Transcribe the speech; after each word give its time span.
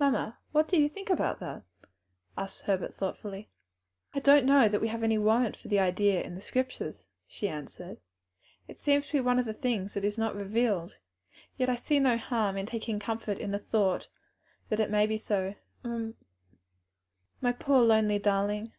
"Mamma, 0.00 0.36
what 0.50 0.66
do 0.66 0.76
you 0.76 0.88
think 0.88 1.08
about 1.08 1.40
it?" 1.40 1.62
asked 2.36 2.62
Herbert. 2.62 2.96
"I 3.00 3.46
do 4.20 4.24
not 4.34 4.44
know 4.44 4.68
that 4.68 4.80
we 4.80 4.88
have 4.88 5.04
any 5.04 5.18
warrant 5.18 5.56
for 5.56 5.68
the 5.68 5.78
idea 5.78 6.20
in 6.20 6.34
the 6.34 6.40
Scriptures," 6.40 7.04
she 7.28 7.48
answered; 7.48 7.98
"it 8.66 8.76
seems 8.76 9.06
to 9.06 9.12
be 9.12 9.20
one 9.20 9.38
of 9.38 9.44
the 9.44 9.54
things 9.54 9.94
that 9.94 10.04
is 10.04 10.18
not 10.18 10.34
revealed; 10.34 10.98
yet 11.56 11.68
I 11.68 11.76
see 11.76 12.00
no 12.00 12.16
harm 12.18 12.56
in 12.56 12.66
taking 12.66 12.98
comfort 12.98 13.38
in 13.38 13.52
the 13.52 13.60
thought 13.60 14.08
that 14.68 14.80
it 14.80 14.90
may 14.90 15.06
be 15.06 15.16
so. 15.16 15.54
My 17.40 17.52
poor 17.52 17.80
lonely 17.82 18.18
darling! 18.18 18.72